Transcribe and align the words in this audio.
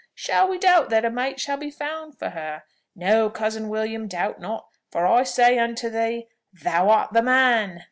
shall 0.15 0.47
we 0.49 0.57
doubt 0.57 0.89
that 0.89 1.05
a 1.05 1.11
mate 1.11 1.39
shall 1.39 1.57
be 1.57 1.69
found 1.69 2.17
for 2.17 2.29
her? 2.31 2.63
No, 2.95 3.29
cousin 3.29 3.69
William; 3.69 4.07
doubt 4.07 4.39
not, 4.39 4.65
for 4.91 5.05
I 5.05 5.21
say 5.21 5.59
unto 5.59 5.91
thee, 5.91 6.25
'Thou 6.63 6.89
art 6.89 7.13
the 7.13 7.21
man!'" 7.21 7.79